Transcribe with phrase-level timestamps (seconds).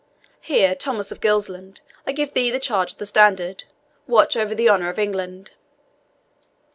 [0.39, 3.65] Here, Thomas of Gilsland, I give thee the charge of the standard
[4.07, 5.51] watch over the honour of England."